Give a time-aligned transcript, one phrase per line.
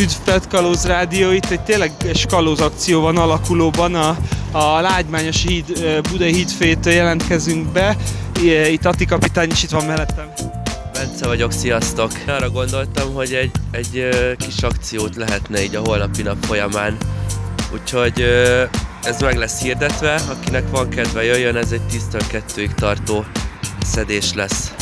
[0.00, 1.92] Üdv Kalóz Rádió, itt egy tényleg
[2.28, 4.16] kalóz akció van alakulóban, a,
[4.50, 7.96] a Lágymányos híd, Budai hídfétől jelentkezünk be,
[8.70, 10.32] itt Ati kapitány is itt van mellettem.
[10.92, 12.12] Bence vagyok, sziasztok!
[12.26, 16.96] Arra gondoltam, hogy egy, egy kis akciót lehetne így a holnapi nap folyamán,
[17.72, 18.20] úgyhogy
[19.02, 23.24] ez meg lesz hirdetve, akinek van kedve jöjjön, ez egy 10-2-ig tartó
[23.84, 24.72] szedés lesz.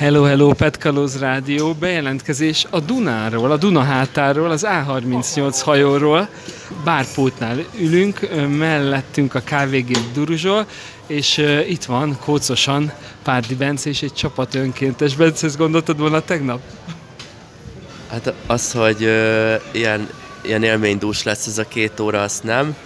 [0.00, 6.28] Hello, hello, Petkalóz Rádió, bejelentkezés a Dunáról, a Duna hátáról, az A38 hajóról,
[6.84, 10.66] bárpótnál ülünk, mellettünk a kávégép Duruzsol,
[11.06, 11.38] és
[11.68, 15.16] itt van kócosan Párdi Bence és egy csapat önkéntes.
[15.16, 16.60] Bence, ezt gondoltad volna tegnap?
[18.10, 20.08] Hát az, hogy uh, ilyen,
[20.42, 22.76] ilyen élménydús lesz ez a két óra, azt nem,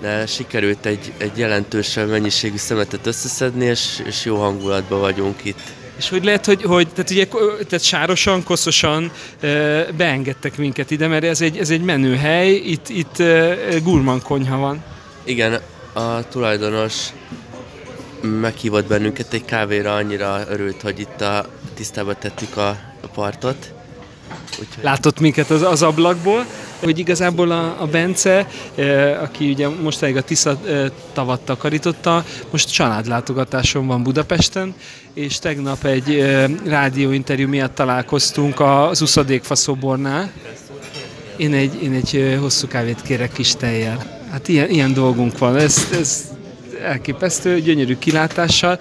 [0.00, 5.82] de sikerült egy, egy jelentősebb mennyiségű szemetet összeszedni, és, és jó hangulatban vagyunk itt.
[5.96, 7.26] És hogy lehet, hogy, hogy tehát ugye,
[7.68, 9.48] tehát sárosan, koszosan e,
[9.96, 14.56] beengedtek minket ide, mert ez egy, ez egy menő hely, itt, itt e, gurman konyha
[14.56, 14.84] van.
[15.24, 15.60] Igen,
[15.92, 16.94] a tulajdonos
[18.20, 22.68] meghívott bennünket egy kávéra, annyira örült, hogy itt a tisztába tettük a,
[23.00, 23.72] a partot.
[24.50, 24.84] Úgyhogy...
[24.84, 26.46] Látott minket az, az ablakból,
[26.84, 32.72] hogy igazából a, a Bence, e, aki ugye mostanáig a Tisza e, tavat takarította, most
[32.72, 34.74] családlátogatáson van Budapesten,
[35.14, 40.32] és tegnap egy e, rádióinterjú miatt találkoztunk az Uszadékfa szobornál.
[41.36, 44.22] Én egy, én egy hosszú kávét kérek kis tejjel.
[44.30, 46.24] Hát ilyen, ilyen dolgunk van, ez, ez
[46.82, 48.78] elképesztő, gyönyörű kilátással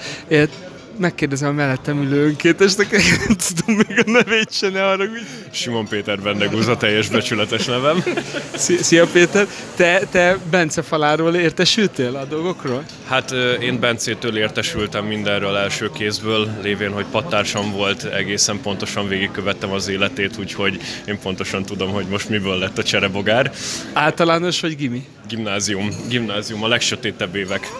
[0.97, 2.91] megkérdezem a mellettem ülő önkétesnek,
[3.27, 5.21] nem tudom még a nevét se, ne arra, hogy...
[5.51, 8.03] Simon Péter Bendegúza, teljes becsületes nevem.
[8.81, 12.83] Szia Péter, te, te Bence faláról értesültél a dolgokról?
[13.07, 13.31] Hát
[13.61, 20.37] én Bencétől értesültem mindenről első kézből, lévén, hogy pattársam volt, egészen pontosan végigkövettem az életét,
[20.37, 23.51] úgyhogy én pontosan tudom, hogy most miből lett a cserebogár.
[23.93, 25.05] Általános vagy gimi?
[25.27, 27.71] Gimnázium, gimnázium, a legsötétebb évek.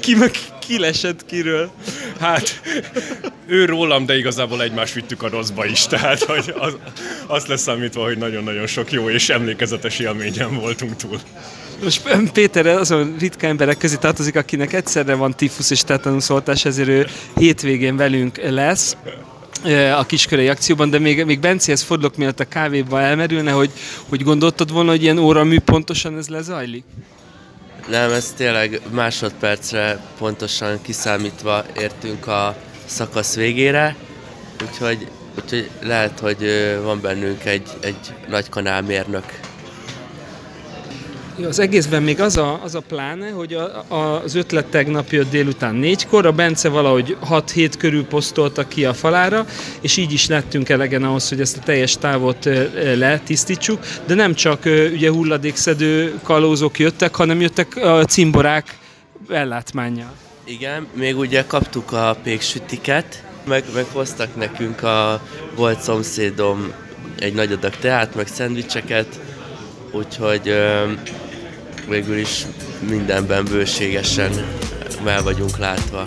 [0.00, 0.30] ki meg
[0.66, 1.70] kilesett kiről?
[2.20, 2.60] Hát,
[3.46, 6.76] ő rólam, de igazából egymást vittük a rosszba is, tehát hogy az,
[7.26, 11.20] azt leszámítva, hogy nagyon-nagyon sok jó és emlékezetes élményen voltunk túl.
[11.82, 17.06] Most Péter azon ritka emberek közé tartozik, akinek egyszerre van tifusz és tetanuszoltás, ezért ő
[17.34, 18.96] hétvégén velünk lesz
[19.96, 23.70] a kiskörei akcióban, de még, még Bencihez fordulok, mielőtt a kávéba elmerülne, hogy,
[24.08, 26.84] hogy gondoltad volna, hogy ilyen óramű pontosan ez lezajlik?
[27.88, 33.96] Nem, ez tényleg másodpercre pontosan kiszámítva értünk a szakasz végére,
[34.68, 35.08] úgyhogy,
[35.42, 36.50] úgyhogy lehet, hogy
[36.82, 39.24] van bennünk egy, egy nagy kanálmérnök
[41.44, 45.30] az egészben még az a, az a pláne, hogy a, a, az ötlet tegnap jött
[45.30, 49.46] délután négykor, a Bence valahogy 6-7 körül posztolta ki a falára,
[49.80, 52.48] és így is lettünk elegen ahhoz, hogy ezt a teljes távot
[52.94, 58.78] letisztítsuk, de nem csak ugye hulladékszedő kalózok jöttek, hanem jöttek a cimborák
[59.28, 60.12] ellátmányjal.
[60.44, 65.20] Igen, még ugye kaptuk a péksütiket, meg, meg hoztak nekünk a
[65.54, 66.72] volt szomszédom
[67.18, 69.20] egy nagy adag teát, meg szendvicseket,
[69.92, 70.54] úgyhogy
[71.88, 72.46] végül is
[72.88, 74.32] mindenben bőségesen
[75.04, 76.02] el vagyunk látva.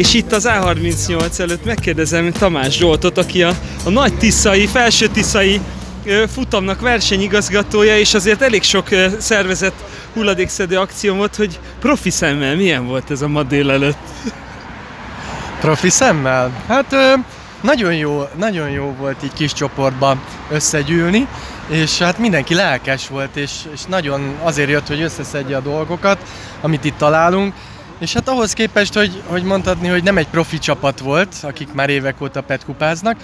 [0.00, 3.54] És itt az A38 előtt megkérdezem Tamás Zsoltot, aki a,
[3.84, 5.60] a nagy tiszai, felső tiszai
[6.34, 8.88] futamnak versenyigazgatója, és azért elég sok
[9.18, 9.74] szervezett
[10.12, 13.98] hulladékszedő akció volt, hogy profi szemmel milyen volt ez a ma délelőtt?
[15.60, 16.64] Profi szemmel?
[16.68, 16.94] Hát
[17.60, 20.20] nagyon jó, nagyon jó volt így kis csoportban
[20.50, 21.26] összegyűlni,
[21.68, 26.18] és hát mindenki lelkes volt, és, és nagyon azért jött, hogy összeszedje a dolgokat,
[26.60, 27.54] amit itt találunk,
[28.00, 31.90] és hát ahhoz képest, hogy, hogy mondhatni, hogy nem egy profi csapat volt, akik már
[31.90, 33.16] évek óta petkupáznak,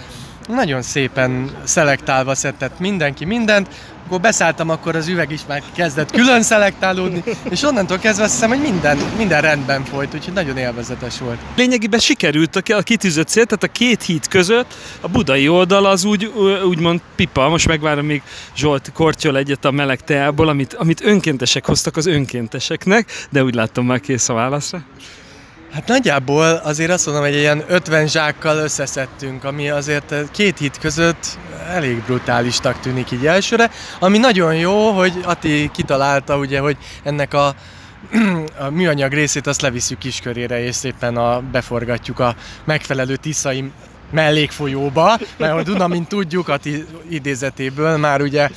[0.48, 3.68] nagyon szépen szelektálva szedett mindenki mindent,
[4.06, 8.48] akkor beszálltam, akkor az üveg is már kezdett külön szelektálódni, és onnantól kezdve azt hiszem,
[8.48, 11.38] hogy minden, minden rendben folyt, úgyhogy nagyon élvezetes volt.
[11.56, 16.32] Lényegében sikerült a kitűzött cél, tehát a két híd között a budai oldal az úgy,
[16.64, 18.22] úgymond pipa, most megvárom még
[18.56, 23.86] Zsolt kortyol egyet a meleg teából, amit, amit önkéntesek hoztak az önkénteseknek, de úgy láttam
[23.86, 24.82] már kész a válaszra.
[25.72, 31.38] Hát nagyjából azért azt mondom, hogy ilyen 50 zsákkal összeszedtünk, ami azért két hit között
[31.68, 37.54] elég brutálisnak tűnik így elsőre, ami nagyon jó, hogy Ati kitalálta ugye, hogy ennek a
[38.66, 42.34] a műanyag részét azt levisszük kiskörére, és szépen a, beforgatjuk a
[42.64, 43.70] megfelelő tiszai
[44.16, 46.58] mellékfolyóba, mert a Duna, mint tudjuk, a
[47.08, 48.48] idézetéből már ugye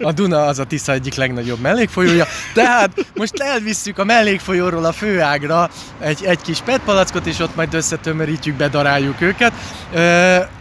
[0.00, 5.70] a Duna az a Tisza egyik legnagyobb mellékfolyója, tehát most elvisszük a mellékfolyóról a főágra
[6.00, 9.52] egy, egy kis petpalackot, és ott majd összetömörítjük, bedaráljuk őket,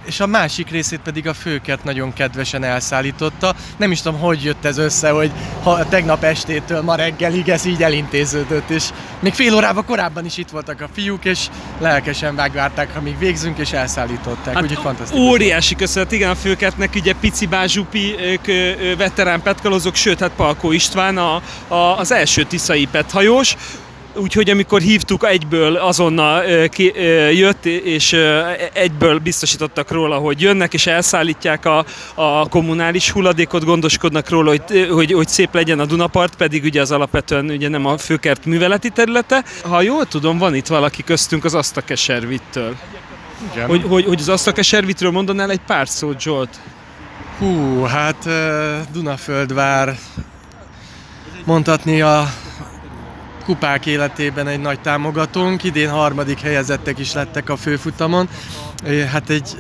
[0.06, 3.56] és a másik részét pedig a főket nagyon kedvesen elszállította.
[3.77, 5.31] Nem is tudom, hogy jött ez össze, hogy
[5.63, 8.89] ha tegnap estétől ma reggelig ez így elintéződött, és
[9.19, 11.47] még fél órával korábban is itt voltak a fiúk, és
[11.79, 15.25] lelkesen megvárták, amíg végzünk, és elszállították szállították, hát úgyhogy fantasztikus.
[15.25, 18.46] Óriási köszönet, igen, a főketnek ugye Pici Bázsupi, ők
[18.98, 23.56] veterán petkalozok, sőt, hát Palkó István a, a, az első tiszai pethajós,
[24.16, 26.94] úgyhogy amikor hívtuk, egyből azonnal ki,
[27.34, 28.16] jött, és
[28.74, 31.86] egyből biztosítottak róla, hogy jönnek, és elszállítják a,
[32.16, 36.92] a kommunális hulladékot, gondoskodnak róla, hogy, hogy, hogy szép legyen a Dunapart, pedig ugye az
[36.92, 39.44] alapvetően ugye nem a főkert műveleti területe.
[39.63, 42.75] Ha jól tudom, van itt valaki köztünk az Asztakeservittől.
[43.51, 43.68] Igen.
[43.68, 46.60] Hogy, hogy, hogy az Asztakeservitről mondanál egy pár szót, Zsolt?
[47.38, 48.30] Hú, hát
[48.92, 49.98] Dunaföldvár
[51.45, 52.30] mondhatni a
[53.45, 55.63] kupák életében egy nagy támogatónk.
[55.63, 58.30] Idén harmadik helyezettek is lettek a főfutamon.
[59.12, 59.57] Hát egy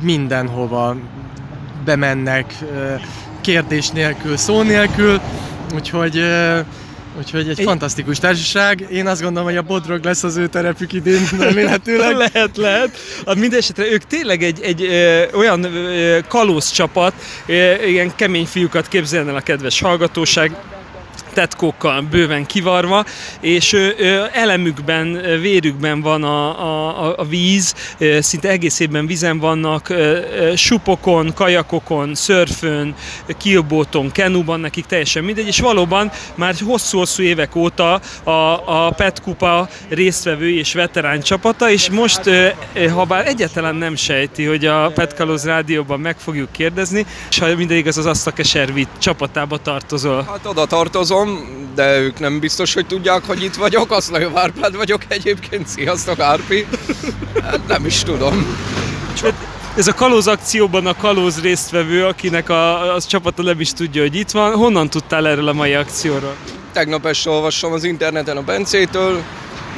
[0.00, 0.96] mindenhova
[1.84, 2.54] bemennek,
[3.40, 5.20] kérdés nélkül, szó nélkül,
[5.74, 6.24] úgyhogy
[7.18, 8.86] Úgyhogy egy, egy fantasztikus társaság.
[8.90, 12.16] Én azt gondolom, hogy a Bodrog lesz az ő terepük idén, remélhetőleg.
[12.16, 12.96] lehet, lehet.
[13.24, 17.12] A mindesetre ők tényleg egy, egy ö, olyan ö, kalóz csapat,
[17.46, 20.56] ö, ilyen kemény fiúkat képzelne a kedves hallgatóság
[21.34, 23.04] tetkókkal bőven kivarva,
[23.40, 23.76] és
[24.32, 26.62] elemükben, vérükben van a,
[27.04, 27.74] a, a víz,
[28.20, 29.94] szinte egész évben vizen vannak,
[30.54, 32.94] supokon, kajakokon, szörfön,
[33.38, 38.30] kiobóton, kenúban, nekik teljesen mindegy, és valóban már hosszú-hosszú évek óta a,
[38.86, 39.22] a Pet
[39.88, 42.20] résztvevő és veterán csapata, és most,
[42.94, 47.56] ha bár egyáltalán nem sejti, hogy a Pet Kalóz rádióban meg fogjuk kérdezni, és ha
[47.56, 50.22] minden igaz, az azt a keservit csapatába tartozol.
[50.22, 53.90] Hát oda tartozom, tudom, de ők nem biztos, hogy tudják, hogy itt vagyok.
[53.90, 55.66] Aszlajó Várpád vagyok egyébként.
[55.66, 56.66] Sziasztok, Árpi.
[57.42, 58.56] Hát nem is tudom.
[59.16, 59.32] Csak...
[59.76, 64.14] Ez a kalóz akcióban a kalóz résztvevő, akinek a, az csapata nem is tudja, hogy
[64.14, 64.54] itt van.
[64.54, 66.34] Honnan tudtál erről a mai akcióról?
[66.72, 69.22] Tegnap este olvastam az interneten a Bencétől.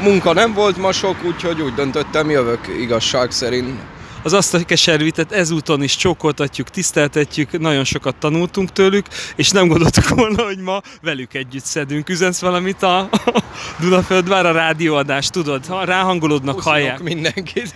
[0.02, 3.80] Munka nem volt ma sok, úgyhogy úgy döntöttem, jövök igazság szerint
[4.26, 9.06] az azt a keservitet ezúton is csókoltatjuk, tiszteltetjük, nagyon sokat tanultunk tőlük,
[9.36, 12.08] és nem gondoltuk volna, hogy ma velük együtt szedünk.
[12.08, 13.10] Üzensz valamit a, a
[13.80, 15.66] Dunaföldvár a rádióadást, tudod?
[15.66, 17.02] Ha ráhangolódnak, hallják.
[17.02, 17.74] mindenkit.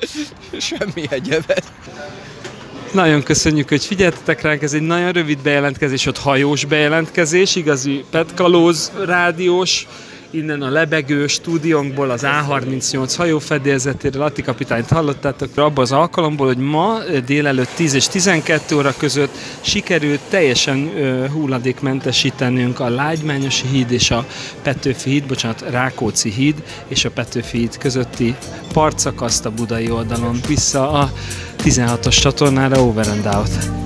[0.58, 1.72] Semmi egyebet.
[2.92, 8.92] Nagyon köszönjük, hogy figyeltetek ránk, ez egy nagyon rövid bejelentkezés, ott hajós bejelentkezés, igazi petkalóz
[9.04, 9.86] rádiós
[10.30, 15.56] Innen a lebegő stúdiónkból az A38 hajófedélzetéről Lati kapitányt hallottátok.
[15.56, 20.90] Abban az alkalomból, hogy ma délelőtt 10 és 12 óra között sikerült teljesen
[21.32, 24.26] hulladékmentesítenünk a Lágymányosi híd és a
[24.62, 28.36] Petőfi híd, bocsánat, Rákóczi híd és a Petőfi híd közötti
[28.72, 30.40] partszakaszt a budai oldalon.
[30.46, 31.12] Vissza a
[31.62, 33.85] 16-os csatornára Over and Out.